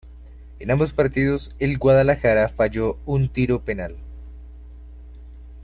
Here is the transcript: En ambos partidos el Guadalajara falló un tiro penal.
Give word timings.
En 0.57 0.71
ambos 0.71 0.93
partidos 0.93 1.51
el 1.59 1.77
Guadalajara 1.77 2.49
falló 2.49 2.97
un 3.05 3.29
tiro 3.29 3.63
penal. 3.63 3.97